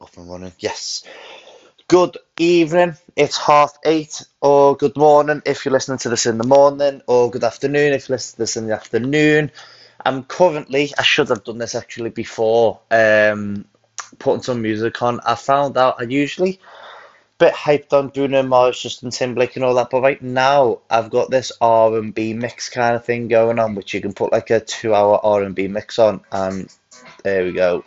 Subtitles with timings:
[0.00, 0.52] Up and running.
[0.58, 1.04] Yes.
[1.88, 2.94] Good evening.
[3.16, 7.30] It's half eight, or good morning if you're listening to this in the morning, or
[7.30, 9.50] good afternoon if you're listening to this in the afternoon.
[10.04, 13.66] I'm currently, I should have done this actually before, um,
[14.18, 15.20] putting some music on.
[15.20, 16.60] I found out I usually
[17.38, 19.90] bit hyped on Bruno Mars, Justin Timberlake, and all that.
[19.90, 23.74] But right now, I've got this R and B mix kind of thing going on,
[23.74, 26.72] which you can put like a two-hour R and B mix on, and
[27.22, 27.84] there we go.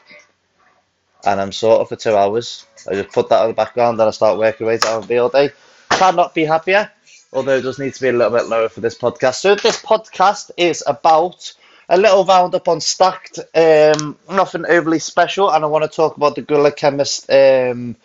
[1.25, 2.65] And I'm sort of for two hours.
[2.89, 5.07] I just put that on the background, and I start working away to R and
[5.07, 5.51] B all day.
[5.89, 6.91] Cannot be happier.
[7.33, 9.35] Although it does need to be a little bit lower for this podcast.
[9.35, 11.53] So this podcast is about
[11.89, 13.39] a little roundup on Stacked.
[13.53, 17.29] Um, nothing overly special, and I want to talk about the Guerrilla Chemist.
[17.29, 17.97] Um,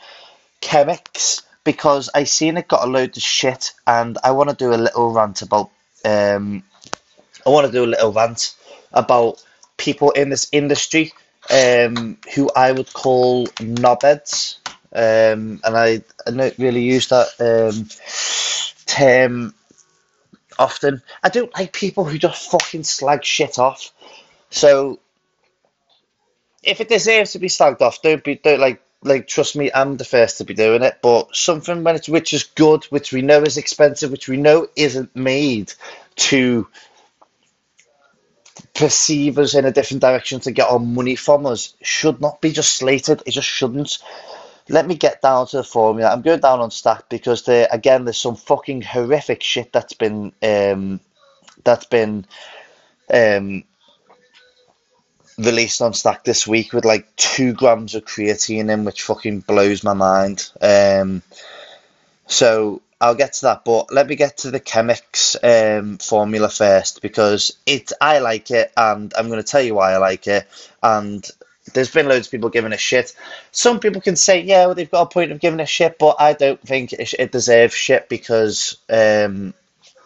[0.63, 4.73] Chemix because I seen it got a load of shit and I want to do
[4.73, 5.71] a little rant about
[6.05, 6.63] um
[7.45, 8.55] I want to do a little rant
[8.93, 9.45] about
[9.77, 11.13] people in this industry
[11.51, 14.59] um who I would call knobheads.
[14.95, 17.89] Um and I, I don't really use that um
[18.87, 19.55] term
[20.59, 21.03] often.
[21.23, 23.93] I don't like people who just fucking slag shit off.
[24.51, 25.01] So
[26.63, 29.97] if it deserves to be slagged off don't be don't like like trust me, I'm
[29.97, 30.99] the first to be doing it.
[31.03, 34.69] But something when it's which is good, which we know is expensive, which we know
[34.77, 35.73] isn't made
[36.17, 36.69] to
[38.83, 42.51] perceive us in a different direction to get our money from us, should not be
[42.51, 43.23] just slated.
[43.25, 43.99] It just shouldn't.
[44.69, 46.11] Let me get down to the formula.
[46.11, 50.33] I'm going down on stat because there again, there's some fucking horrific shit that's been
[50.43, 50.99] um,
[51.63, 52.27] that's been
[53.13, 53.63] um,
[55.39, 59.85] released on Stack this week with like two grams of creatine in, which fucking blows
[59.85, 60.51] my mind.
[60.61, 61.23] Um,
[62.27, 67.03] so I'll get to that, but let me get to the Chemix um, formula first
[67.03, 70.47] because it I like it, and I'm going to tell you why I like it.
[70.85, 71.29] And
[71.75, 73.17] there's been loads of people giving a shit.
[73.51, 76.17] Some people can say, yeah, well, they've got a point of giving a shit, but
[76.21, 79.53] I don't think it, it deserves shit because um,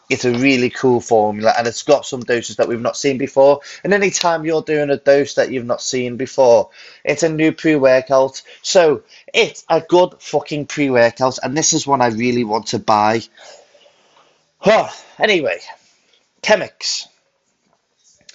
[0.08, 3.60] it's a really cool formula and it's got some doses that we've not seen before.
[3.82, 6.70] And anytime you're doing a dose that you've not seen before,
[7.04, 8.42] it's a new pre workout.
[8.62, 9.02] So
[9.32, 13.22] it's a good fucking pre workout, and this is one I really want to buy.
[14.58, 14.88] Huh.
[15.18, 15.60] Anyway,
[16.42, 17.06] Chemix.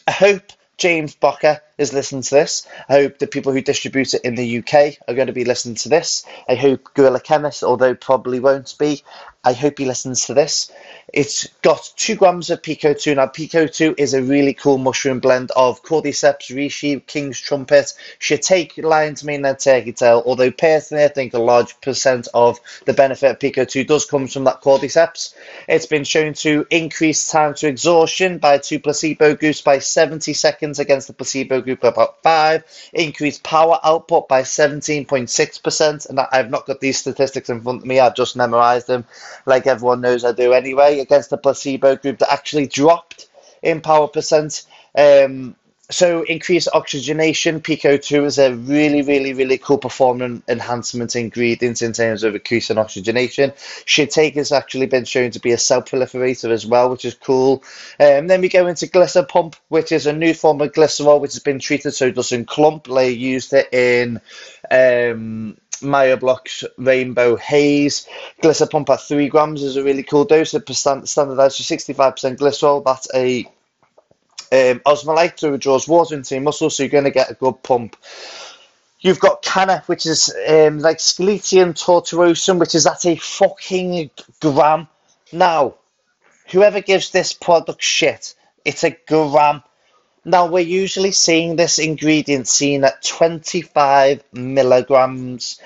[0.08, 2.68] I hope James Bocker is listening to this.
[2.90, 5.76] I hope the people who distribute it in the UK are going to be listening
[5.76, 6.26] to this.
[6.50, 9.04] I hope Guerrilla Chemist, although probably won't be,
[9.44, 10.72] I hope he listens to this.
[11.14, 13.18] It's got two grams of PeakO2.
[13.18, 19.24] Now, PeakO2 is a really cool mushroom blend of Cordyceps, Reishi, King's Trumpet, Shiitake, Lion's
[19.24, 20.24] Mane, and Turkey Tail.
[20.26, 24.46] Although, personally, I think a large percent of the benefit of PeakO2 does come from
[24.46, 25.34] that Cordyceps.
[25.68, 30.80] It's been shown to increase time to exhaustion by two placebo groups by 70 seconds
[30.80, 36.10] against the placebo group about 5, increase power output by 17.6%.
[36.10, 39.04] And I've not got these statistics in front of me, I've just memorized them
[39.46, 43.30] like everyone knows I do anyway against the placebo group that actually dropped
[43.62, 44.64] in power percent.
[44.98, 45.56] Um,
[45.92, 52.24] so increased oxygenation, PeakO2 is a really, really, really cool performance enhancement ingredient in terms
[52.24, 53.52] of increasing oxygenation.
[53.52, 57.64] Shiitake has actually been shown to be a cell proliferator as well, which is cool.
[58.00, 61.34] Um, then we go into Glycer Pump, which is a new form of glycerol, which
[61.34, 62.88] has been treated so it doesn't clump.
[62.88, 64.22] They used it in
[64.72, 68.08] um, Blocks Rainbow Haze.
[68.42, 70.54] Glycer Pump at 3 grams is a really cool dose.
[70.54, 72.84] It's standardized for 65% glycerol.
[72.84, 73.48] That's a
[74.52, 74.82] um,
[75.58, 77.96] draws water into your muscles, so you're going to get a good pump.
[79.00, 84.88] You've got Kanna, which is um, like Sceletium tortuosum, which is at a fucking gram.
[85.32, 85.76] Now,
[86.52, 89.64] whoever gives this product shit, it's a gram.
[90.24, 95.60] Now, we're usually seeing this ingredient seen at 25 milligrams.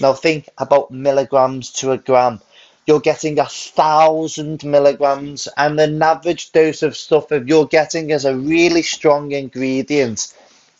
[0.00, 2.40] Now, think about milligrams to a gram.
[2.88, 8.24] You're getting a thousand milligrams, and an average dose of stuff if you're getting as
[8.24, 10.34] a really strong ingredient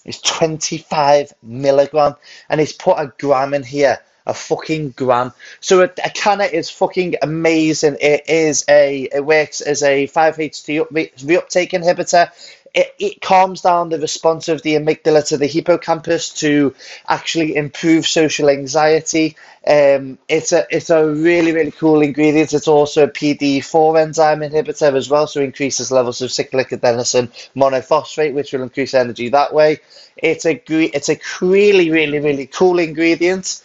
[0.06, 2.14] is 25 milligram,
[2.48, 3.98] and it's put a gram in here
[4.28, 5.32] a fucking gram.
[5.60, 7.96] So a, a is fucking amazing.
[8.00, 12.30] It is a it works as a 5-HT reuptake inhibitor
[12.78, 16.72] it, it calms down the response of the amygdala to the hippocampus to
[17.08, 19.36] actually improve social anxiety.
[19.66, 22.52] Um, it's a it's a really really cool ingredient.
[22.52, 28.32] It's also a PD4 enzyme inhibitor as well, so increases levels of cyclic adenosine monophosphate,
[28.32, 29.80] which will increase energy that way.
[30.16, 33.64] It's a it's a really really really cool ingredient.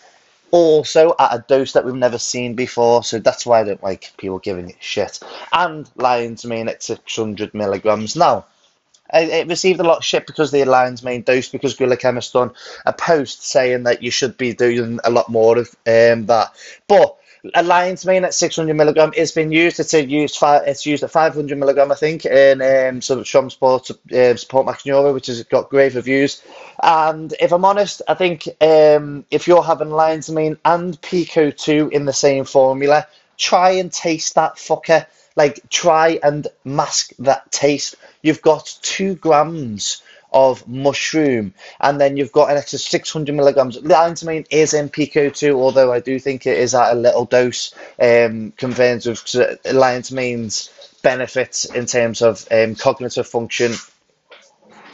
[0.49, 4.11] Also at a dose that we've never seen before, so that's why I don't like
[4.17, 5.19] people giving it shit.
[5.51, 8.15] And lying lion's mane at 600 milligrams.
[8.15, 8.45] Now,
[9.13, 12.51] it received a lot of shit because the lion's mane dose because Guerrilla Chemist done
[12.85, 16.51] a post saying that you should be doing a lot more of um, that.
[16.87, 17.17] But
[17.61, 19.79] lion's mane at 600 milligram is been used.
[19.79, 23.49] It's used five, it's used at 500 milligram, I think, in um, sort of Shum
[23.49, 26.41] Sport uh, Support Max Neuro, which has got great reviews.
[26.81, 32.05] And if I'm honest, I think um, if you're having lion's mane and PeakO2 in
[32.05, 33.07] the same formula,
[33.37, 35.05] try and taste that fucker.
[35.35, 37.95] Like, try and mask that taste.
[38.23, 43.79] You've got two grams of mushroom, and then you've got an extra 600 milligrams.
[43.83, 48.51] Lion's is in PeakO2, although I do think it is at a little dose, um,
[49.05, 49.35] with
[49.71, 50.71] lion's mane's
[51.03, 53.73] benefits in terms of um, cognitive function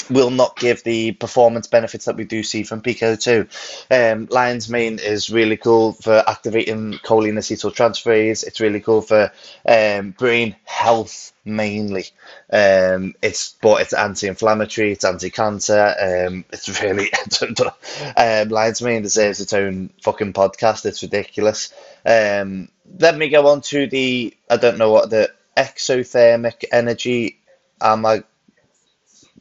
[0.10, 3.48] will not give the performance benefits that we do see from PeakO2.
[3.92, 8.46] Um, Lion's Mane is really cool for activating choline acetyltransferase.
[8.46, 9.32] It's really cool for
[9.68, 12.06] um, brain health mainly.
[12.52, 16.28] Um, it's but it's anti-inflammatory, it's anti-cancer.
[16.28, 17.10] Um, it's really
[18.18, 20.86] um, Lion's Mane deserves its own fucking podcast.
[20.86, 21.74] It's ridiculous.
[22.06, 22.70] Um,
[23.00, 27.40] let me go on to the I don't know what the exothermic energy.
[27.82, 28.24] Am I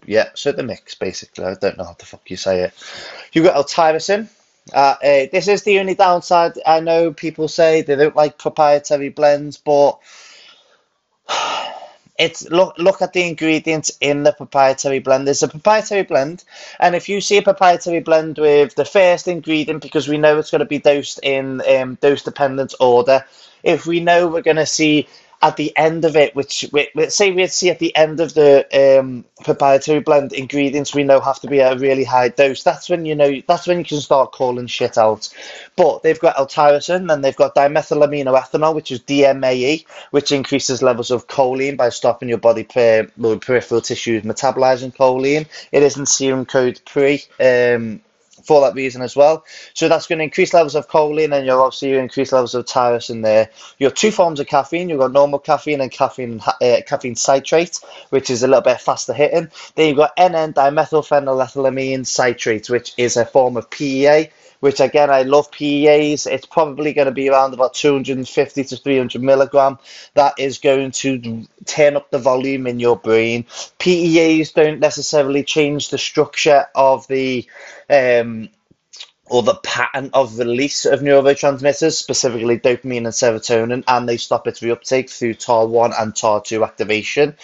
[0.08, 1.44] yeah, so the mix basically.
[1.44, 2.72] I don't know how the fuck you say it.
[3.32, 4.28] You've got L-tyrosine.
[4.72, 6.52] Uh, uh, this is the only downside.
[6.66, 9.98] I know people say they don't like proprietary blends, but
[12.18, 15.26] it's look look at the ingredients in the proprietary blend.
[15.26, 16.42] There's a proprietary blend,
[16.80, 20.50] and if you see a proprietary blend with the first ingredient, because we know it's
[20.50, 23.24] going to be dosed in um, dose dependent order,
[23.62, 25.06] if we know we're going to see
[25.40, 28.98] at the end of it, which we, say we see at the end of the
[28.98, 32.64] um, proprietary blend ingredients we know have to be at a really high dose.
[32.64, 35.28] That's when you know that's when you can start calling shit out.
[35.76, 41.28] But they've got L-tyrosine and they've got dimethylaminoethanol, which is DMAE, which increases levels of
[41.28, 43.06] choline by stopping your body per,
[43.40, 45.46] peripheral tissues metabolizing choline.
[45.70, 47.22] It isn't serum code pre.
[47.40, 48.00] Um,
[48.44, 49.44] for that reason as well.
[49.74, 53.22] So that's going to increase levels of choline and you'll obviously increase levels of tyrosine
[53.22, 53.50] there.
[53.78, 54.88] You have two forms of caffeine.
[54.88, 57.80] You've got normal caffeine and caffeine uh, caffeine citrate,
[58.10, 59.50] which is a little bit faster hitting.
[59.74, 65.22] Then you've got NN dimethylphenylethylamine citrate, which is a form of PEA which again I
[65.22, 66.26] love PEAs.
[66.26, 69.78] It's probably going to be around about 250 to 300 milligram.
[70.14, 73.46] That is going to turn up the volume in your brain.
[73.78, 77.46] PEAs don't necessarily change the structure of the
[77.90, 78.48] um,
[79.30, 84.60] or the pattern of release of neurotransmitters, specifically dopamine and serotonin, and they stop its
[84.60, 87.36] reuptake through TAAR1 and TAAR2 activation.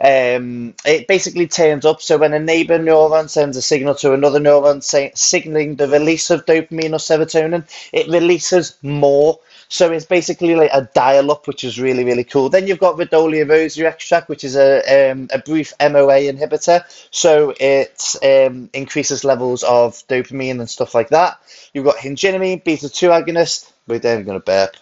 [0.00, 4.40] Um, it basically turns up, so when a neighbor neuron sends a signal to another
[4.40, 10.54] neuron say, signaling the release of dopamine or serotonin, it releases more so it's basically
[10.54, 12.48] like a dial up, which is really, really cool.
[12.48, 16.82] Then you've got Rhodiola rosea extract, which is a, um, a brief MOA inhibitor.
[17.10, 21.38] So it um, increases levels of dopamine and stuff like that.
[21.74, 23.72] You've got higenamine, beta 2 agonist.
[23.86, 24.76] There, I'm going to burp.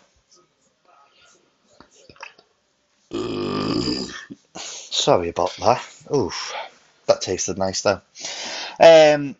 [4.56, 5.84] Sorry about that.
[6.14, 6.52] Oof,
[7.06, 8.00] that tasted nice though.
[8.80, 9.36] Um,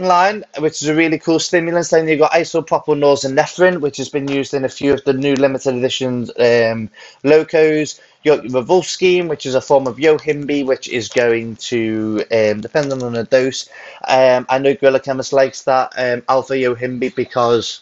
[0.00, 1.90] line, which is a really cool stimulant.
[1.90, 5.34] Then you've got isopropyl norepinephrine, which has been used in a few of the new
[5.34, 6.90] limited editions um,
[7.24, 8.00] locos.
[8.22, 12.60] You got Rauwolscine, which is a form of Yohimbe, which is going to, um,
[13.02, 13.68] on the dose,
[14.06, 17.80] um, I know Guerrilla Chemist likes that um, alpha Yohimbe because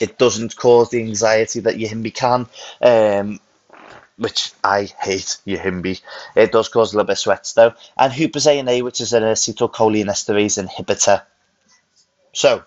[0.00, 2.46] it doesn't cause the anxiety that Yohimbe can.
[4.18, 6.00] Which I hate Yohimbe.
[6.34, 7.74] It does cause a little bit of sweats though.
[7.96, 11.22] And Huperzine which is an acetylcholinesterase inhibitor.
[12.32, 12.64] So,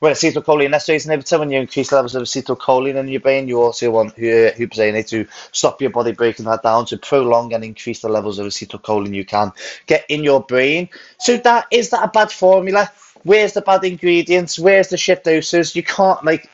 [0.00, 4.12] when acetylcholinesterase inhibitor, when you increase levels of acetylcholine in your brain, you also want
[4.12, 8.08] uh, Huperzine A to stop your body breaking that down to prolong and increase the
[8.08, 9.52] levels of acetylcholine you can
[9.86, 10.88] get in your brain.
[11.18, 12.92] So that is that a bad formula?
[13.24, 14.58] Where's the bad ingredients?
[14.58, 15.74] Where's the shit doses?
[15.74, 16.48] You can't like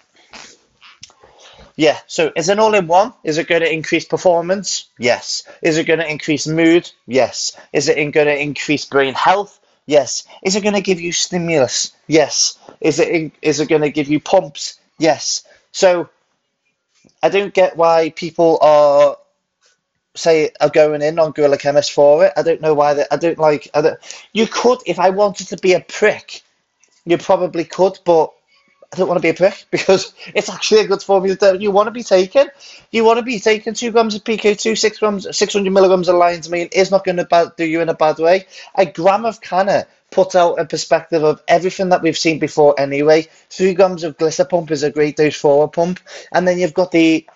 [1.77, 3.13] yeah, so is an all in one?
[3.25, 4.89] Is it going to increase performance?
[4.99, 5.43] Yes.
[5.61, 6.91] Is it going to increase mood?
[7.07, 7.57] Yes.
[7.73, 9.59] Is it going to increase brain health?
[9.87, 10.25] Yes.
[10.43, 11.93] Is it going to give you stimulus?
[12.07, 12.59] Yes.
[12.81, 14.79] Is it is it going to give you pumps?
[14.99, 15.45] Yes.
[15.73, 16.09] So
[17.23, 19.17] I don't get why people are
[20.15, 22.33] say are going in on Guerrilla Chemist for it.
[22.37, 25.49] I don't know why they, I don't like I don't, you could if I wanted
[25.49, 26.43] to be a prick,
[27.05, 28.33] you probably could, but
[28.95, 31.73] I don't want to be a prick because it's actually a good formula that you
[31.73, 32.47] want to be taking.
[32.93, 36.49] You want to be taking two grams of PeakO2, six grams, 600 milligrams of lion's
[36.49, 38.47] mane is not going to do you in a bad way.
[38.77, 43.27] A gram of kanna put out a perspective of everything that we've seen before anyway.
[43.51, 45.99] Three grams of glycer pump is a great dose for a pump.
[46.33, 47.27] And then you've got the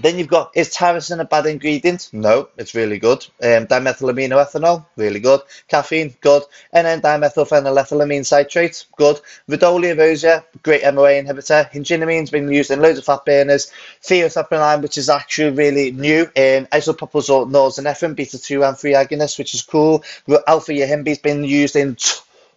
[0.00, 2.10] Then you've got, is tyrosine a bad ingredient?
[2.12, 3.26] No, it's really good.
[3.42, 5.40] Um, dimethylamino ethanol, really good.
[5.66, 6.44] Caffeine, good.
[6.72, 9.20] And then dimethylphenylethylamine citrate, good.
[9.48, 11.70] Rhodiola rosea, great MOA inhibitor.
[11.70, 13.72] Higenamine's been used in loads of fat burners.
[14.02, 16.22] Thiopurine, which is actually really new.
[16.22, 20.04] Um, isopropyl norepinephrine, beta 2 and 3 agonist, which is cool.
[20.46, 21.96] Alpha yohimbe's been used in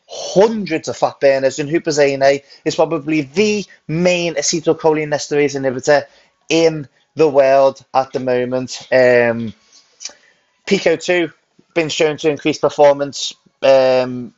[0.08, 6.06] hundreds of fat burners, and huperzine is probably the main acetylcholinesterase inhibitor
[6.50, 8.88] in the world at the moment.
[8.92, 9.54] Um,
[10.68, 11.34] PeakO2
[11.74, 13.34] been shown to increase performance.
[13.62, 14.34] Um,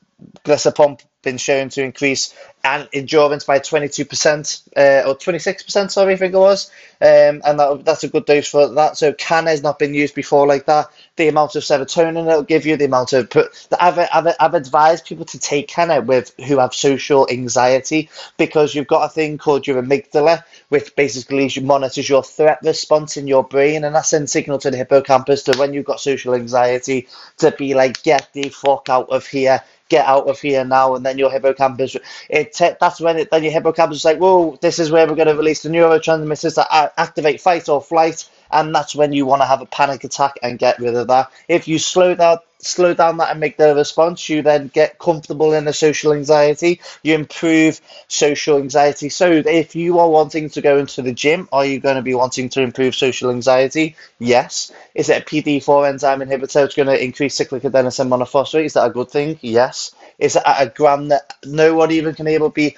[0.76, 6.34] Pump been shown to increase and endurance by 22% uh, or 26%, sorry, I think
[6.34, 6.72] it was.
[7.02, 8.96] Um, and that, that's a good dose for that.
[8.96, 10.88] So Kanna has not been used before like that.
[11.18, 13.30] The amount of serotonin it'll give you, the amount of
[13.78, 18.88] I've, I've, I've advised people to take Kanna with who have social anxiety because you've
[18.88, 23.84] got a thing called your amygdala, which basically monitors your threat response in your brain,
[23.84, 27.74] and that sends signal to the hippocampus to when you've got social anxiety to be
[27.74, 31.32] like, get the fuck out of here get out of here now, and then your
[31.32, 31.96] hippocampus.
[32.30, 35.28] It that's when it, then your hippocampus is like, whoa, this is where we're going
[35.28, 39.46] to release the neurotransmitters that activate fight or flight, and that's when you want to
[39.46, 41.32] have a panic attack and get rid of that.
[41.48, 45.74] If you slow down slow down that amygdala response, you then get comfortable in the
[45.74, 49.10] social anxiety, you improve social anxiety.
[49.10, 52.14] So if you are wanting to go into the gym, are you going to be
[52.14, 53.96] wanting to improve social anxiety?
[54.20, 54.72] Yes.
[54.96, 58.66] Is it a PD4 enzyme inhibitor that's going to increase cyclic adenosine monophosphate?
[58.66, 59.38] Is that a good thing?
[59.42, 59.94] Yes.
[60.20, 62.78] Is it at a gram that no one even can able be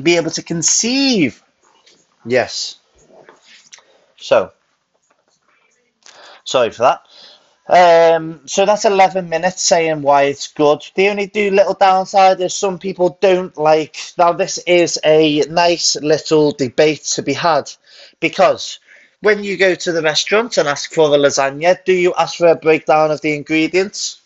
[0.00, 1.42] be able to conceive?
[2.26, 2.76] Yes.
[4.16, 4.52] So
[6.44, 7.02] sorry for that.
[7.66, 10.84] Um, so that's 11 minutes saying why it's good.
[10.94, 13.96] The only do little downside is some people don't like.
[14.18, 17.70] Now, this is a nice little debate to be had
[18.20, 18.80] because
[19.20, 22.48] when you go to the restaurant and ask for the lasagna, do you ask for
[22.48, 24.20] a breakdown of the ingredients?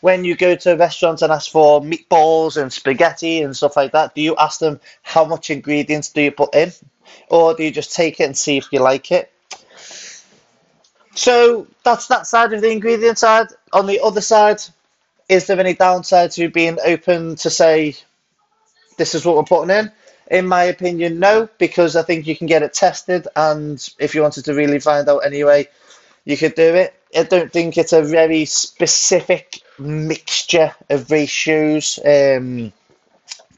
[0.00, 3.90] When you go to a restaurant and ask for meatballs and spaghetti and stuff like
[3.92, 6.70] that, do you ask them how much ingredients do you put in?
[7.28, 9.32] Or do you just take it and see if you like it?
[11.16, 13.48] So that's that side of the ingredient side.
[13.72, 14.60] On the other side,
[15.28, 17.96] is there any downside to being open to say
[18.98, 19.90] this is what we're putting in?
[20.30, 24.22] In my opinion, no, because I think you can get it tested, and if you
[24.22, 25.68] wanted to really find out anyway,
[26.24, 26.94] you could do it.
[27.16, 32.72] I don't think it's a very specific mixture of ratios um,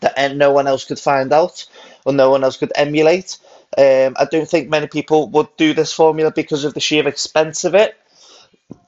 [0.01, 1.67] that no one else could find out
[2.05, 3.39] or no one else could emulate.
[3.77, 7.65] Um, I don't think many people would do this formula because of the sheer expense
[7.65, 7.97] of it.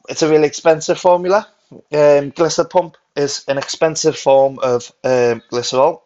[0.09, 1.47] It's a really expensive formula.
[1.93, 6.01] Um, Pump is an expensive form of um, glycerol.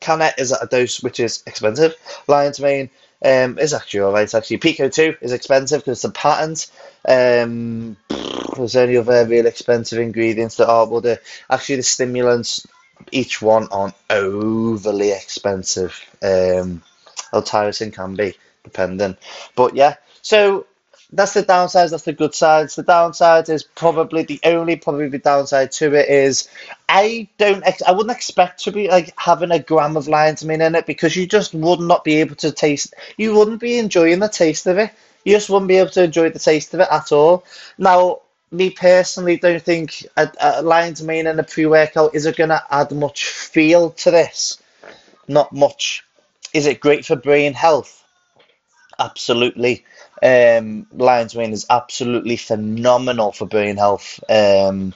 [0.00, 1.94] Canet is at a dose which is expensive.
[2.26, 2.88] Lion's Mane
[3.24, 4.34] um, is actually alright.
[4.34, 6.70] Actually, PeakO2 is expensive because it's a patent.
[7.06, 7.96] Um,
[8.56, 11.20] there's only other real expensive ingredients that are, well, the,
[11.50, 12.66] actually the stimulants,
[13.12, 15.98] each one aren't overly expensive.
[16.22, 16.82] Um,
[17.32, 18.34] how tiresome can be,
[18.64, 19.16] depending.
[19.56, 20.66] But yeah, so
[21.12, 21.90] that's the downsides.
[21.90, 22.76] That's the good sides.
[22.76, 26.48] The downside is probably the only probably downside to it is
[26.88, 30.60] I don't ex- I wouldn't expect to be like having a gram of lion's mane
[30.60, 32.94] in it because you just would not be able to taste.
[33.16, 34.92] You wouldn't be enjoying the taste of it.
[35.24, 37.44] You just wouldn't be able to enjoy the taste of it at all.
[37.76, 38.20] Now,
[38.50, 42.90] me personally, don't think a, a lion's mane in a pre-workout is going to add
[42.92, 44.60] much feel to this.
[45.28, 46.04] Not much
[46.52, 48.04] is it great for brain health?
[48.98, 49.84] Absolutely.
[50.22, 54.20] Um, lion's mane is absolutely phenomenal for brain health.
[54.28, 54.94] Um,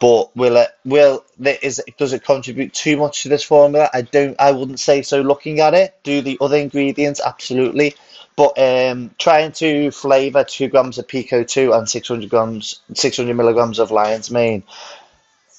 [0.00, 3.88] but will it will is does it contribute too much to this formula?
[3.94, 4.38] I don't.
[4.38, 5.22] I wouldn't say so.
[5.22, 7.94] Looking at it, do the other ingredients absolutely,
[8.36, 13.36] but um, trying to flavour two grams of PeakO2 and six hundred grams, six hundred
[13.36, 14.64] milligrams of lion's mane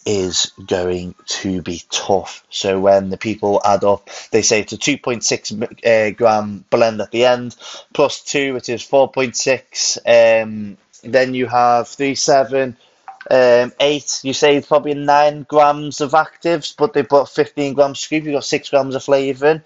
[0.07, 2.45] is going to be tough.
[2.49, 7.11] So when the people add up, they say it's a 2.6 uh, gram blend at
[7.11, 7.57] the end,
[7.93, 9.97] plus 2, which is 4.6.
[10.41, 12.77] Um, then you have 3, 7,
[13.29, 14.19] um, 8.
[14.23, 18.23] You say it's probably 9 grams of actives, but they put 15 grams scoop.
[18.23, 19.61] You've got 6 grams of flavouring.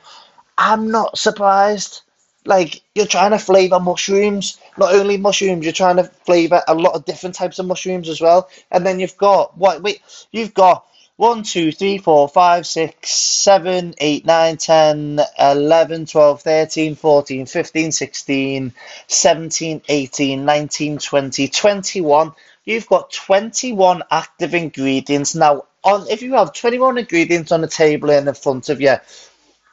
[0.58, 2.02] I'm not surprised
[2.46, 6.96] like you're trying to flavor mushrooms not only mushrooms you're trying to flavor a lot
[6.96, 8.50] of different types of mushrooms as well.
[8.72, 10.86] And then you've got what wait you've got
[11.18, 17.92] 1 2 3 4 5 6 7 8 9 10 11 12 13 14 15
[17.92, 18.74] 16
[19.08, 22.32] 17 18 19 20 21
[22.66, 25.36] you've got 21 active ingredients.
[25.36, 28.96] Now on if you have 21 ingredients on the table in the front of you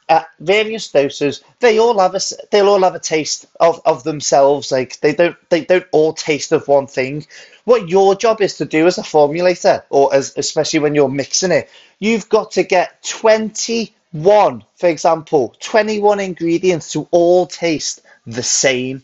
[0.09, 2.19] at various doses, they all have a
[2.51, 4.71] they'll all have a taste of, of themselves.
[4.71, 7.27] Like they don't they don't all taste of one thing.
[7.63, 11.51] What your job is to do as a formulator, or as especially when you're mixing
[11.51, 18.01] it, you've got to get twenty one, for example, twenty one ingredients to all taste
[18.25, 19.03] the same.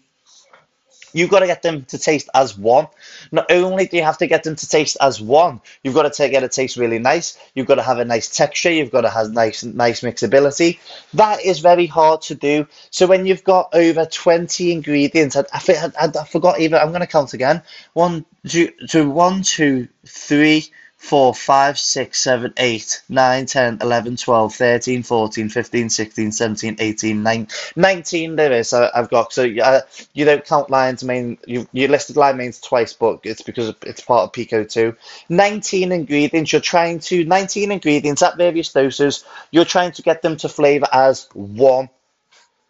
[1.15, 2.87] You've got to get them to taste as one.
[3.31, 6.29] Not only do you have to get them to taste as one, you've got to
[6.29, 7.37] get it taste really nice.
[7.55, 8.69] You've got to have a nice texture.
[8.69, 10.77] You've got to have nice, nice mixability.
[11.13, 12.67] That is very hard to do.
[12.89, 16.99] So when you've got over 20 ingredients, I, I, I, I forgot even, I'm going
[16.99, 17.63] to count again.
[17.93, 20.65] One, two, two, one, two, three,
[21.05, 27.21] 4, 5, 6, 7, 8, 9, 10, 11, 12, 13, 14, 15, 16, 17, 18,
[27.23, 29.31] 19, 19 there is I, have got.
[29.31, 29.81] So uh,
[30.13, 34.01] you don't count lion's mane, you, you listed lion manes twice, but it's because it's
[34.01, 34.97] part of PeakO2.
[35.29, 40.37] 19 ingredients, you're trying to, 19 ingredients at various doses, you're trying to get them
[40.37, 41.87] to flavour as one.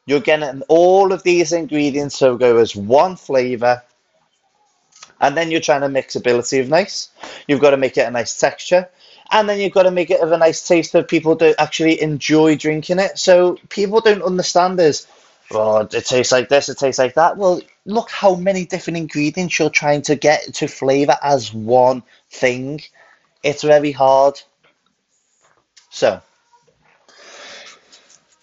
[0.05, 3.81] You're getting all of these ingredients so go as one flavour
[5.25, 7.10] and then you're trying to mix ability of nice.
[7.48, 8.88] You've got to make it a nice texture.
[9.32, 12.00] And then you've got to make it of a nice taste that people do actually
[12.00, 13.17] enjoy drinking it.
[13.17, 15.08] So people don't understand this.
[15.51, 17.38] Oh, it tastes like this, it tastes like that.
[17.38, 22.82] Well, look how many different ingredients you're trying to get to flavour as one thing.
[23.41, 24.39] It's very hard.
[25.89, 26.22] So,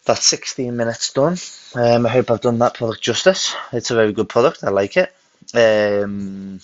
[0.04, 1.36] that's 16 minutes done.
[1.76, 3.54] Um, I hope I've done that product justice.
[3.72, 4.64] It's a very good product.
[4.64, 5.14] I like it.
[5.54, 6.60] Um,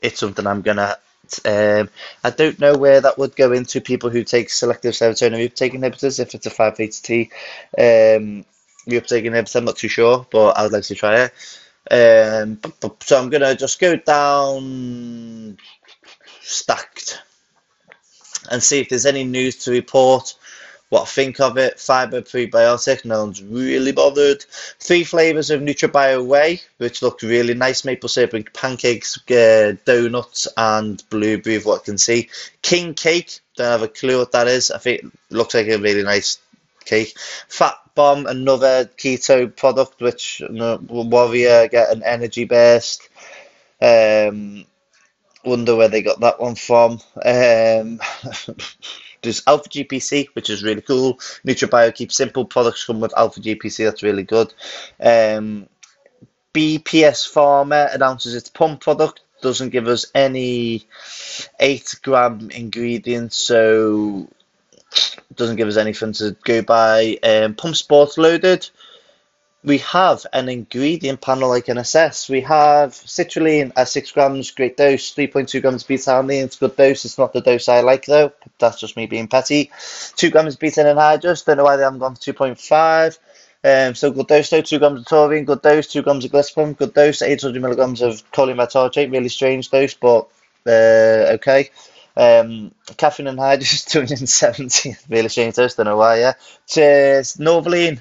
[0.00, 0.96] it's something I'm gonna.
[1.44, 1.90] Um,
[2.24, 6.20] I don't know where that would go into people who take selective serotonin reuptake inhibitors.
[6.20, 7.30] If it's a 5-HT
[7.76, 8.44] um,
[8.86, 11.32] reuptake inhibitor, I'm not too sure, but I would like to try it.
[11.90, 12.60] Um,
[13.00, 15.58] so I'm gonna just go down
[16.40, 17.22] stacked
[18.50, 20.34] and see if there's any news to report
[20.88, 21.78] what I think of it.
[21.78, 24.44] Fiber prebiotic, no one's really bothered.
[24.78, 27.84] Three flavours of NutraBio Whey, which look really nice.
[27.84, 32.30] Maple syrup pancakes, uh, donuts, and blueberry, of what I can see.
[32.62, 34.70] King Cake, don't have a clue what that is.
[34.70, 36.38] I think it looks like a really nice
[36.84, 37.18] cake.
[37.48, 43.08] Fat Bomb, another keto product, which you know, Warrior get an energy burst.
[43.80, 44.64] Um,
[45.44, 47.00] wonder where they got that one from.
[47.24, 48.00] Um,
[49.22, 51.14] There's Alpha GPC, which is really cool.
[51.46, 53.84] NutraBio keeps simple products come with Alpha GPC.
[53.84, 54.52] That's really good.
[55.00, 55.68] Um,
[56.54, 59.20] BPS Pharma announces its pump product.
[59.40, 60.86] Doesn't give us any
[61.60, 64.28] eight gram ingredients, so
[65.34, 67.18] doesn't give us anything to go by.
[67.22, 68.68] Um, pump Sports Loaded
[69.64, 72.28] we have an ingredient panel I can assess.
[72.28, 76.76] We have citrulline at 6 grams, great dose, 3.2 grams beta alanine, it's a good
[76.76, 77.04] dose.
[77.04, 79.70] It's not the dose I like though, that's just me being petty.
[80.16, 83.18] 2 grams beta anhydrous, don't know why they haven't gone for 2.5.
[83.64, 86.74] Um, so good dose though, 2 grams of taurine, good dose, 2 grams of glycerin,
[86.74, 90.28] good dose, 800 milligrams of choline really strange dose, but
[90.66, 91.70] uh, okay.
[92.16, 96.34] Um, caffeine anhydrous, 270, really strange dose, don't know why, yeah.
[96.68, 98.00] Cheers, Novoline,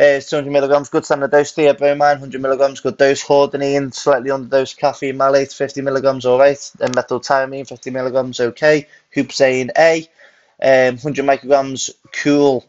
[0.00, 1.52] uh, 200 milligrams, good standard dose.
[1.52, 3.22] Theobromine, 100 milligrams, good dose.
[3.22, 4.72] Hordenine, slightly under dose.
[4.72, 6.72] Caffeine malate, 50 milligrams, all right.
[6.80, 8.86] And methyltyramine, 50 milligrams, okay.
[9.14, 10.08] Huperzine A,
[10.62, 12.64] um, 100 micrograms, cool.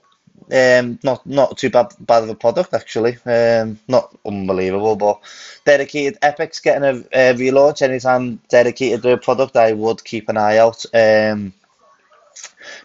[0.51, 3.17] Um, not not too bad bad of a product actually.
[3.25, 5.21] Um, not unbelievable, but
[5.63, 6.19] dedicated.
[6.21, 9.55] Epic's getting a, a relaunch anytime dedicated to a product.
[9.55, 10.83] I would keep an eye out.
[10.93, 11.53] Um,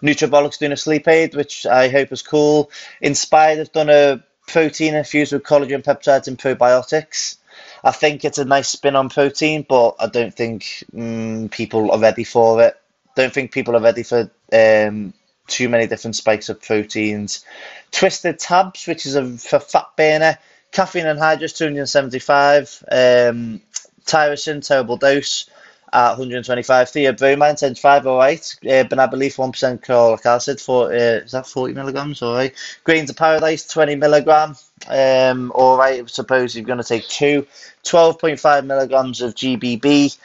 [0.02, 2.70] Nutrabolics doing a sleep aid, which I hope is cool.
[3.00, 7.36] Inspired have done a protein infused with collagen peptides and probiotics.
[7.84, 11.98] I think it's a nice spin on protein, but I don't think um, people are
[11.98, 12.76] ready for it.
[13.14, 15.14] Don't think people are ready for um,
[15.46, 17.44] too many different spikes of proteins.
[17.92, 20.38] Twisted tabs, which is a for fat burner.
[20.72, 22.84] Caffeine and anhydrous 275.
[22.90, 23.62] Um,
[24.04, 25.48] tyrosine, terrible dose
[25.92, 26.88] at 125.
[26.88, 28.56] Theobromine 75, all right.
[28.62, 32.54] Uh, Banaba leaf 1% caloric acid for uh, is that 40 milligrams, all right.
[32.84, 34.56] Grains of Paradise 20 milligram,
[34.88, 36.08] um, all right.
[36.08, 37.46] Suppose you're going to take two.
[37.84, 40.18] 12.5 milligrams of GBB.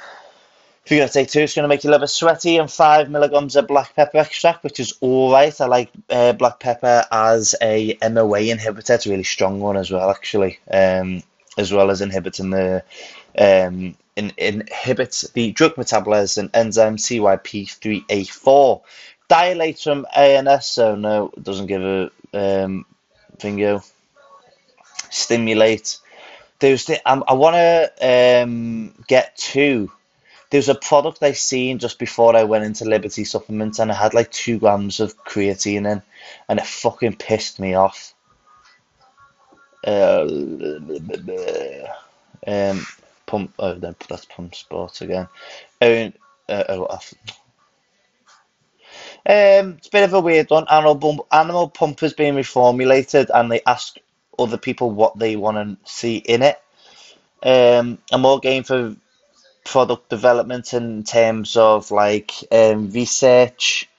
[0.83, 3.09] If you're going to take two, it's going to make your liver sweaty, and five
[3.09, 5.61] milligrams of black pepper extract, which is all right.
[5.61, 8.95] I like uh, black pepper as a MOA inhibitor.
[8.95, 11.21] It's a really strong one as well, actually, um,
[11.57, 12.83] as well as inhibiting the
[13.37, 18.81] um, in, inhibits the drug metabolism enzyme CYP3A4.
[19.29, 22.85] Dilates from ANS, so no, doesn't give a um,
[23.41, 23.81] bingo.
[25.09, 25.99] Stimulate.
[26.59, 29.91] There's the, um, I want to um, get two
[30.51, 34.13] There's a product I seen just before I went into Liberty Supplements, and I had
[34.13, 36.01] like two grams of creatine in,
[36.49, 38.13] and it fucking pissed me off.
[39.87, 40.27] Uh,
[42.45, 42.85] um,
[43.31, 43.53] pump.
[43.57, 45.27] Oh, no, that's pump sports again.
[45.81, 46.11] Oh,
[46.49, 46.99] uh, oh,
[49.25, 50.65] um, it's a bit of a weird one.
[50.69, 53.97] Animal, Animal Pump has been reformulated, and they ask
[54.37, 56.61] other people what they want to see in it.
[57.43, 58.95] Um, I'm more game for
[59.63, 63.89] product development in terms of like um, research,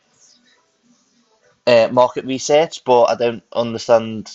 [1.66, 4.30] uh, market research, but I don't understand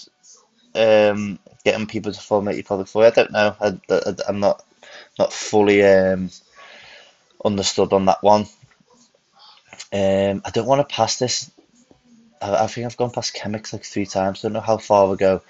[0.74, 3.08] um, getting people to formulate your product for you.
[3.08, 3.56] I don't know.
[3.60, 4.64] I, am not
[5.18, 6.30] not fully um,
[7.44, 8.46] understood on that one.
[9.92, 11.52] Um, I don't want to pass this.
[12.42, 14.42] I, I, think I've gone past Chemix like three times.
[14.42, 15.42] Don't know how far we go.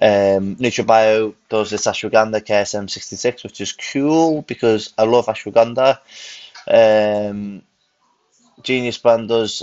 [0.00, 5.98] Um, NutraBio does this ashwagandha KSM66, which is cool because I love ashwagandha.
[6.68, 7.62] Um,
[8.62, 9.62] Genius Brand does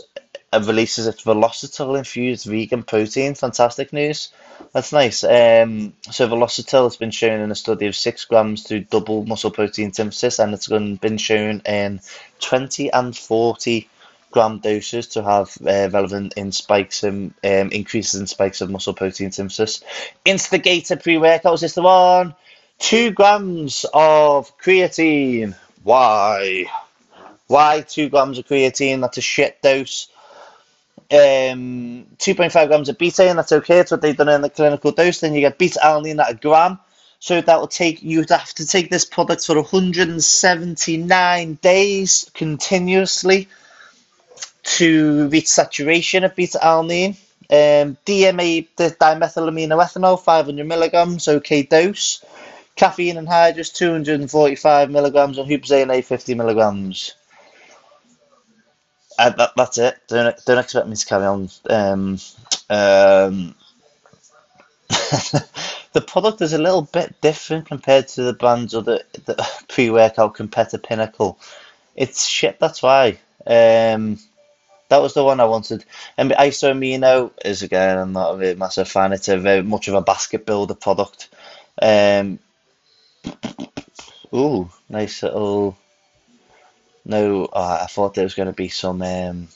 [0.54, 3.36] uh, releases its Velositol infused vegan protein.
[3.36, 4.30] Fantastic news.
[4.72, 5.24] That's nice.
[5.24, 9.52] Um, so Velositol has been shown in a study of six grams to double muscle
[9.52, 12.02] protein synthesis, and it's been shown in
[12.40, 13.90] 20 and 40
[14.34, 18.94] gram doses to have uh, relevant in spikes and um, increases in spikes of muscle
[18.94, 19.84] protein synthesis.
[20.26, 22.36] Instigator pre-workout is this the one?
[22.80, 25.56] Two grams of creatine.
[25.84, 26.66] Why?
[27.48, 29.02] Why two grams of creatine?
[29.02, 30.08] That's a shit dose.
[31.12, 33.78] Um, 2.5 grams of beta, and that's okay.
[33.78, 35.20] That's what they've done in the clinical dose.
[35.20, 36.80] Then you get beta alanine at a gram.
[37.20, 43.48] So that will take you'd have to take this product for 179 days continuously
[44.64, 47.16] to reach saturation of beta alanine.
[47.50, 52.24] Um, DMA, the dimethylaminoethanol, 500 milligrams, okay dose.
[52.76, 57.14] Caffeine anhydrous, 245 milligrams, and hupzane 50 milligrams.
[59.20, 59.98] Uh, that, that's it.
[60.08, 61.50] Don't don't expect me to carry on.
[61.70, 62.20] Um,
[62.70, 63.56] um,
[64.90, 70.36] the product is a little bit different compared to the brands of the, the pre-workout
[70.36, 71.38] competitor Pinnacle.
[71.96, 72.60] It's shit.
[72.60, 73.20] That's why.
[73.46, 74.20] Um,
[74.90, 75.86] that was the one I wanted.
[76.18, 79.14] And Isoamino is again, I'm not a massive fan.
[79.14, 81.30] It's a very much of a basket builder product.
[81.82, 82.40] Um,
[84.34, 85.78] ooh, nice little.
[87.06, 89.50] No, oh, I thought there was going to be some um,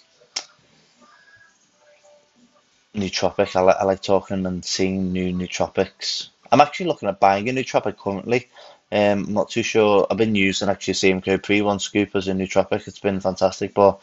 [2.94, 3.56] nootropic.
[3.56, 6.30] I like, I like talking and seeing new nootropics.
[6.52, 8.50] I'm actually looking at buying a nootropic currently.
[8.92, 10.08] Um, I'm not too sure.
[10.10, 12.88] I've been using actually CMK Pre One Scoop as a nootropic.
[12.88, 14.00] It's been fantastic, but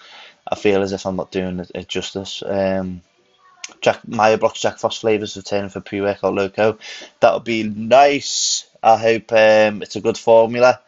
[0.47, 2.43] I feel as if I'm not doing it, it justice.
[2.45, 3.03] Um,
[3.81, 6.79] Jack Meyer Blocks Jack Frost flavors returning for pre-workout loco.
[7.21, 8.67] That would be nice.
[8.83, 10.81] I hope um, it's a good formula.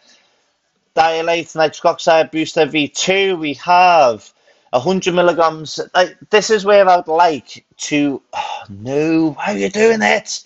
[0.97, 3.39] Dialate nitric oxide booster V2.
[3.39, 4.33] We have
[4.71, 5.79] 100 milligrams.
[5.95, 8.23] Like, this is where I'd like to.
[8.33, 10.43] Oh, no, why are you doing it?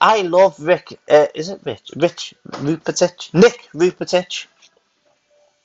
[0.00, 0.98] I love Rick.
[1.08, 1.92] Uh, is it Rich?
[1.96, 3.32] Rich Rupatich?
[3.32, 4.46] Nick Rupatich.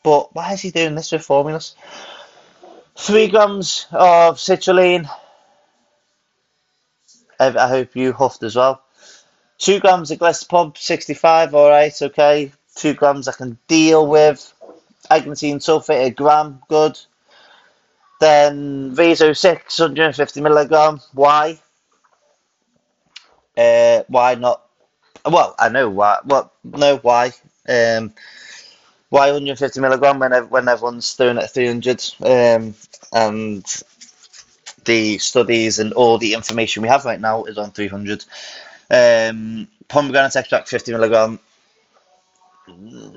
[0.04, 1.76] But why is he doing this with formulas?
[2.96, 5.10] Three grams of citrulline.
[7.39, 8.82] I hope you huffed as well.
[9.58, 12.52] Two grams of Glycopub, 65, alright, okay.
[12.78, 14.54] Two grams I can deal with.
[15.10, 17.00] Agmatine sulfate, a gram, good.
[18.20, 21.00] Then Vaso 6, 150 milligram.
[21.13, 21.60] Why?
[23.58, 24.63] Uh, why not?
[25.26, 26.20] Well, I know why.
[26.26, 27.32] Well, no, why?
[27.68, 28.13] Um,
[29.10, 32.04] why 150 milligram when when everyone's it at 300?
[32.22, 32.76] Um,
[33.13, 33.66] and
[34.86, 38.26] the studies and all the information we have right now is on 300.
[38.90, 41.40] Um, pomegranate extract 50 milligram.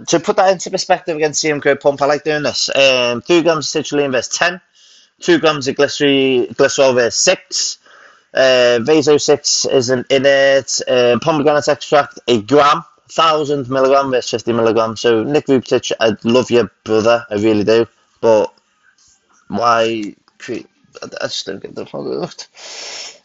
[0.06, 2.70] To put that into perspective against CM pump, I like doing this.
[2.74, 4.60] Um, 3 grams of citrulline versus 10,
[5.20, 7.78] 2 grams of glycerol, glycerol versus 6.
[8.32, 14.52] Uh, Vaso 6 is an inert uh, pomegranate extract, a gram, 1000 milligram versus 50
[14.52, 14.96] milligram.
[14.96, 17.86] So, Nick Vuptich, I love your brother, I really do,
[18.20, 18.54] but
[19.48, 20.14] why?
[21.02, 22.48] I just don't get the product.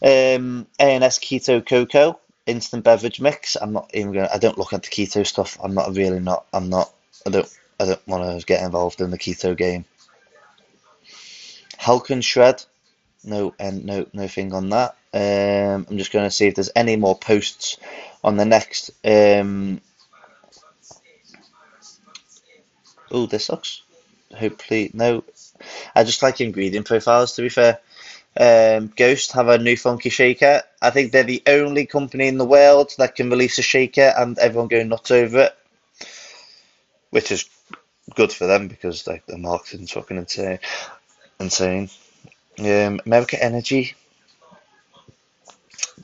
[0.02, 3.55] Um, ANS Keto Cocoa instant beverage mix.
[3.55, 4.29] I'm not even going.
[4.34, 5.58] I don't look at the keto stuff.
[5.63, 6.45] I'm not really not.
[6.53, 6.91] I'm not.
[7.25, 7.60] I don't.
[7.79, 9.86] I don't want to get involved in the keto game.
[11.79, 12.63] Halkin Shred.
[13.23, 14.95] No, and no, nothing on that.
[15.12, 17.77] Um, I'm just going to see if there's any more posts
[18.23, 18.91] on the next.
[19.03, 19.81] Um,
[23.12, 23.81] oh, this sucks.
[24.36, 25.23] Hopefully, no.
[25.95, 27.79] I just like ingredient profiles, to be fair.
[28.38, 30.62] Um, Ghost have a new funky shaker.
[30.82, 34.38] I think they're the only company in the world that can release a shaker and
[34.38, 35.58] everyone go nuts over it,
[37.12, 37.50] which is
[38.13, 40.60] good for them because like the marketing's fucking insane.
[41.39, 41.89] Insane.
[42.60, 43.95] Um, America Energy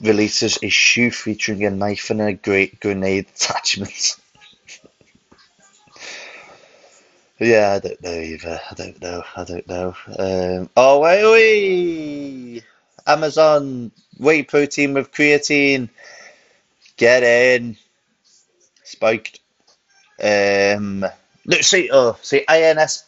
[0.02, 4.18] releases a shoe featuring a knife and a great grenade attachment.
[7.46, 8.62] yeah, I don't know either.
[8.70, 9.24] I don't know.
[9.36, 9.96] I don't know.
[10.20, 12.64] Um, oh wait, wait,
[13.08, 15.90] Amazon whey protein with creatine.
[16.98, 17.78] Get in.
[18.84, 19.40] Spiked.
[20.22, 21.06] Um,
[21.46, 23.06] look, see, oh, see, INS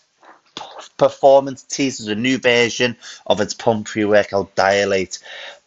[0.97, 5.19] Performance teases a new version of its pump pre-workout Dilate.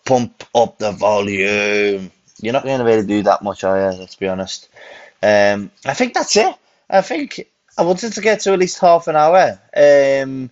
[0.05, 2.11] Pump up the volume.
[2.41, 3.99] You're not going to really do that much, are you?
[3.99, 4.69] Let's be honest.
[5.23, 6.55] Um, I think that's it.
[6.89, 7.49] I think
[7.79, 9.61] I wanted to get to at least half an hour.
[9.77, 10.51] Um,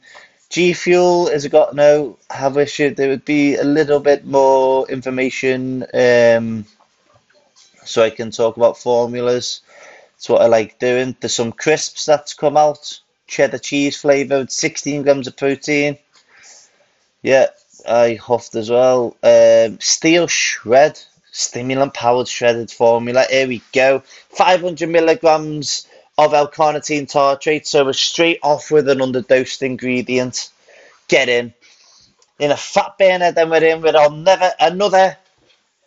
[0.50, 2.18] G Fuel has got no.
[2.28, 6.66] I wish it, there would be a little bit more information um,
[7.84, 9.62] so I can talk about formulas.
[10.16, 11.16] It's what I like doing.
[11.18, 15.98] There's some crisps that's come out cheddar cheese flavoured, 16 grams of protein.
[17.22, 17.46] Yeah,
[17.88, 19.16] I huffed as well.
[19.22, 21.00] Um, steel shred,
[21.32, 23.24] stimulant powered shredded formula.
[23.30, 24.00] Here we go.
[24.30, 27.66] 500 milligrams of L-carnitine tartrate.
[27.66, 30.50] So we're straight off with an underdosed ingredient.
[31.08, 31.52] Get in.
[32.38, 35.16] In a fat burner, then we're in with another, another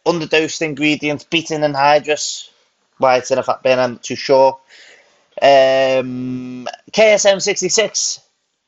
[0.05, 2.49] underdosed ingredient, betaine anhydrous.
[2.97, 4.59] Why it's in a fat burner, I'm not too sure.
[5.41, 8.19] Um, KSM 66,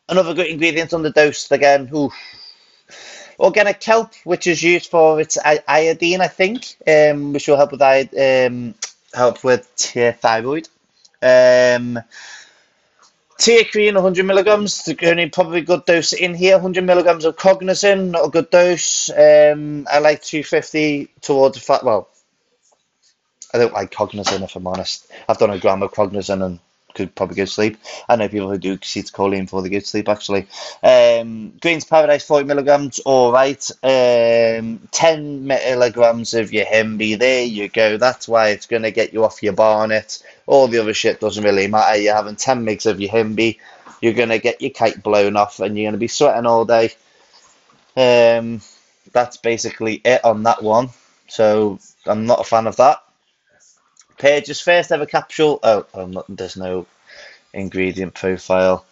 [0.09, 1.89] another good ingredient dose again.
[1.95, 2.13] Oof.
[3.39, 7.81] Organic kelp, which is used for its iodine, I think, um, which will help with
[7.81, 8.75] um,
[9.13, 9.65] help with
[10.21, 10.67] thyroid.
[11.21, 11.99] Um,
[13.39, 16.55] Teacrine, 100 milligrams, only probably good dose in here.
[16.55, 19.09] 100 milligrams of cognizin, not a good dose.
[19.09, 21.85] Um, I like 250 towards fat.
[21.85, 22.09] Well,
[23.53, 25.09] I don't like cognizin if I'm honest.
[25.27, 26.59] I've done a gram of cognizin and
[26.93, 27.77] could probably go to sleep.
[28.07, 30.47] I know people who do acetylcholine before they go to sleep actually.
[30.83, 33.69] Um, Greens Paradise 40 milligrams, all right.
[33.83, 37.97] Um, 10 milligrams of your Hemby, there you go.
[37.97, 40.23] That's why it's going to get you off your barnet.
[40.47, 41.99] All the other shit doesn't really matter.
[41.99, 43.59] You're having 10 mgs of your Hemby,
[44.01, 46.65] you're going to get your kite blown off and you're going to be sweating all
[46.65, 46.91] day.
[47.95, 48.61] Um,
[49.11, 50.89] that's basically it on that one.
[51.27, 53.03] So I'm not a fan of that.
[54.19, 55.59] Page's first ever capsule.
[55.63, 56.85] Oh, oh not, there's no
[57.53, 58.85] ingredient profile.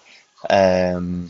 [0.50, 1.30] Um,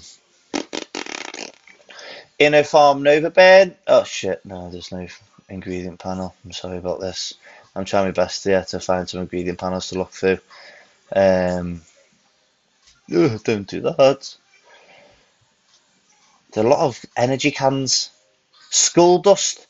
[2.40, 3.76] Nova Bear.
[3.88, 5.08] Oh shit, no, there's no
[5.50, 6.36] ingredient panel.
[6.46, 7.34] I'm sorry about this.
[7.76, 10.40] I'm trying my best here to find some ingredient panels to look through.
[11.16, 11.82] Um,
[13.14, 14.36] ugh, don't do that.
[16.52, 18.12] There's a lot of energy cans.
[18.70, 19.66] Skull dust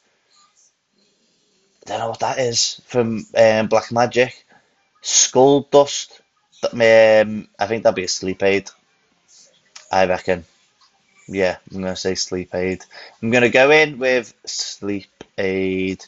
[1.88, 4.46] don't know what that is from um, Black Magic.
[5.02, 6.22] Skull Dust.
[6.74, 8.70] Um, I think that'd be a sleep aid.
[9.92, 10.44] I reckon.
[11.28, 12.84] Yeah, I'm gonna say sleep aid.
[13.22, 16.06] I'm gonna go in with sleep aid.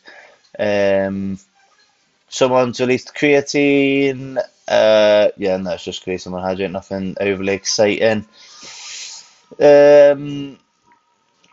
[0.57, 1.39] Um,
[2.29, 4.37] someone's released creatine.
[4.67, 6.71] Uh, yeah, no, it's just creatine monohydrate.
[6.71, 8.25] Nothing overly exciting.
[9.59, 10.57] Um,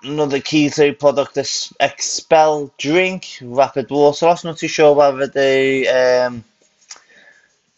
[0.07, 4.45] another keto product, this Expel drink, rapid water loss.
[4.45, 6.45] Not too sure whether the um,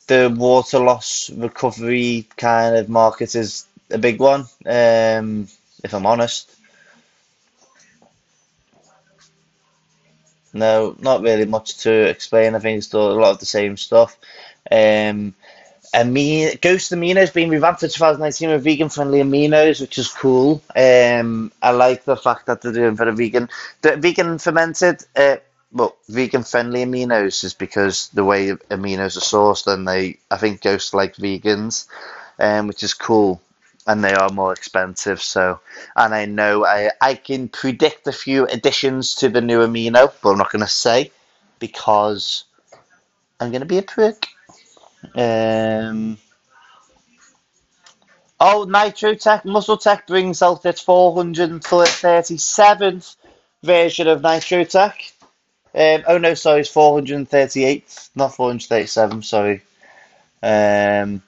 [0.06, 4.42] the water loss recovery kind of market is a big one.
[4.66, 5.48] Um,
[5.84, 6.54] if I'm honest,
[10.52, 12.54] no, not really much to explain.
[12.54, 14.16] I think it's still a lot of the same stuff.
[14.70, 15.34] Um,
[15.94, 20.62] Amin- Ghost Aminos being revamped for 2019 with vegan friendly aminos, which is cool.
[20.76, 23.48] Um, I like the fact that they're doing for a vegan,
[23.82, 25.36] the vegan fermented, uh,
[25.72, 30.62] well, vegan friendly aminos is because the way aminos are sourced, and they, I think
[30.62, 31.86] Ghost like vegans,
[32.38, 33.40] um, which is cool,
[33.86, 35.22] and they are more expensive.
[35.22, 35.60] So,
[35.96, 40.30] and I know I I can predict a few additions to the new amino, but
[40.30, 41.12] I'm not going to say
[41.58, 42.44] because
[43.40, 44.27] I'm going to be a prick.
[45.14, 46.18] Um,
[48.40, 53.16] oh, Nitro Tech, Muscle Tech brings out its 437th
[53.62, 55.12] version of Nitro Tech.
[55.74, 59.62] Um, oh no, sorry, it's 438th, not 437, sorry.
[60.42, 61.22] Um,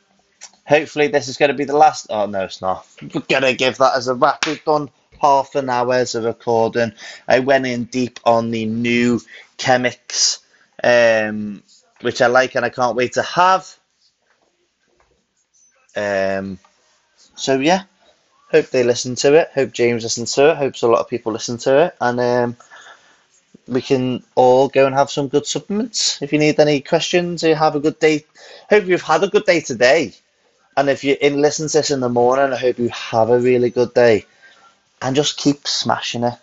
[0.66, 2.06] hopefully this is going to be the last.
[2.10, 2.86] Oh no, it's not.
[3.02, 4.46] We're going to give that as a wrap.
[4.46, 6.92] We've done half an hour's of recording.
[7.28, 9.20] I went in deep on the new
[9.58, 10.38] Chemix.
[10.82, 11.62] Um,
[12.02, 13.76] which I like and I can't wait to have.
[15.96, 16.58] Um,
[17.34, 17.82] so yeah,
[18.50, 19.50] hope they listen to it.
[19.54, 20.56] Hope James listens to it.
[20.56, 22.56] Hopes a lot of people listen to it, and um,
[23.66, 26.20] we can all go and have some good supplements.
[26.22, 28.24] If you need any questions, you have a good day.
[28.68, 30.12] Hope you've had a good day today.
[30.76, 33.38] And if you're in listen to this in the morning, I hope you have a
[33.38, 34.24] really good day.
[35.02, 36.34] And just keep smashing it.